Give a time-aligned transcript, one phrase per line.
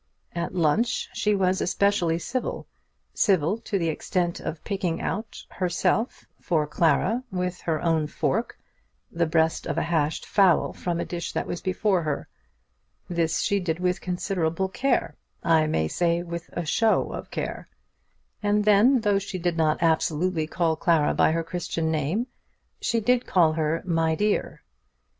[0.33, 2.67] At lunch she was especially civil,
[3.13, 8.57] civil to the extent of picking out herself for Clara, with her own fork,
[9.11, 12.27] the breast of a hashed fowl from a dish that was before her.
[13.09, 17.69] This she did with considerable care, I may say, with a show of care;
[18.41, 22.25] and then, though she did not absolutely call Clara by her Christian name,
[22.79, 24.63] she did call her "my dear."